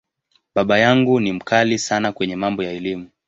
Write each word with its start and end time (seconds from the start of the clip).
Baba 0.55 0.77
yangu 0.79 1.19
ni 1.19 1.31
‘mkali’ 1.33 1.77
sana 1.79 2.11
kwenye 2.11 2.35
mambo 2.35 2.63
ya 2.63 2.71
Elimu. 2.71 3.09